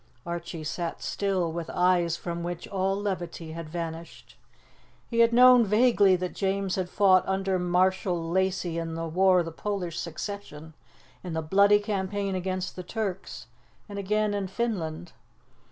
[0.25, 4.35] Archie sat still, with eyes from which all levity had vanished.
[5.07, 9.45] He had known vaguely that James had fought under Marshal Lacy in the War of
[9.45, 10.73] the Polish Succession,
[11.23, 13.45] in the bloody campaign against the Turks,
[13.87, 15.11] and again in Finland.